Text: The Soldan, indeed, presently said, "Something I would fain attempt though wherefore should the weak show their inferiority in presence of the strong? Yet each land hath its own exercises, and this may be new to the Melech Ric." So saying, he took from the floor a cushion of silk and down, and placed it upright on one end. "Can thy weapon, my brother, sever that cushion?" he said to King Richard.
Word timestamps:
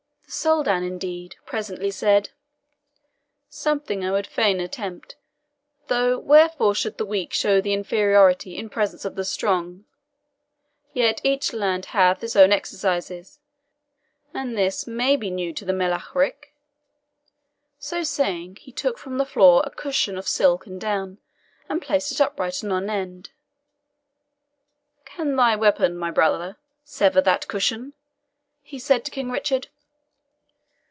The 0.25 0.35
Soldan, 0.37 0.81
indeed, 0.81 1.35
presently 1.45 1.91
said, 1.91 2.29
"Something 3.49 4.05
I 4.05 4.13
would 4.13 4.25
fain 4.25 4.61
attempt 4.61 5.17
though 5.87 6.17
wherefore 6.17 6.73
should 6.73 6.97
the 6.97 7.03
weak 7.05 7.33
show 7.33 7.59
their 7.59 7.73
inferiority 7.73 8.55
in 8.57 8.69
presence 8.69 9.03
of 9.03 9.15
the 9.15 9.25
strong? 9.25 9.83
Yet 10.93 11.19
each 11.25 11.51
land 11.51 11.87
hath 11.87 12.23
its 12.23 12.37
own 12.37 12.53
exercises, 12.53 13.39
and 14.33 14.57
this 14.57 14.87
may 14.87 15.17
be 15.17 15.29
new 15.29 15.51
to 15.51 15.65
the 15.65 15.73
Melech 15.73 16.15
Ric." 16.15 16.53
So 17.77 18.01
saying, 18.01 18.59
he 18.61 18.71
took 18.71 18.97
from 18.97 19.17
the 19.17 19.25
floor 19.25 19.61
a 19.65 19.69
cushion 19.69 20.17
of 20.17 20.29
silk 20.29 20.65
and 20.65 20.79
down, 20.79 21.17
and 21.67 21.81
placed 21.81 22.09
it 22.13 22.21
upright 22.21 22.63
on 22.63 22.69
one 22.69 22.89
end. 22.89 23.31
"Can 25.03 25.35
thy 25.35 25.57
weapon, 25.57 25.97
my 25.97 26.09
brother, 26.09 26.55
sever 26.85 27.19
that 27.19 27.49
cushion?" 27.49 27.91
he 28.63 28.79
said 28.79 29.03
to 29.03 29.11
King 29.11 29.29
Richard. 29.29 29.67